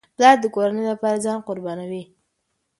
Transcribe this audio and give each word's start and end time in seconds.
پلار 0.15 0.35
د 0.41 0.45
کورنۍ 0.55 0.83
لپاره 0.91 1.23
ځان 1.25 1.39
قربانوي. 1.47 2.03